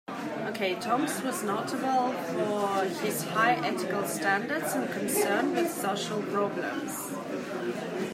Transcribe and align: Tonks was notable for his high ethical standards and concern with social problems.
Tonks 0.81 1.21
was 1.21 1.43
notable 1.43 2.11
for 2.13 2.85
his 3.05 3.21
high 3.23 3.51
ethical 3.53 4.03
standards 4.07 4.73
and 4.73 4.89
concern 4.89 5.53
with 5.53 5.71
social 5.71 6.23
problems. 6.23 7.13